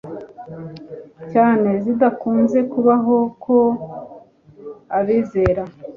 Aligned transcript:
cyane 1.31 1.69
zidakunze 1.83 2.59
kubaho 2.71 3.17
ko 3.43 3.57
abizera 4.97 5.63